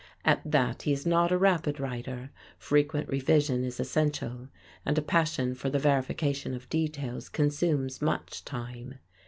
[0.25, 4.47] At that he is not a rapid writer, frequent revision is essential,
[4.83, 8.95] and a passion for the verification of details consumes much time.